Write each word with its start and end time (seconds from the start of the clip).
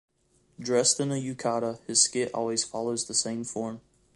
Dressed 0.59 0.99
in 0.99 1.11
a 1.11 1.15
yukata, 1.21 1.77
his 1.85 2.01
skit 2.01 2.33
always 2.33 2.63
follows 2.63 3.05
the 3.05 3.13
same 3.13 3.43
form. 3.43 3.81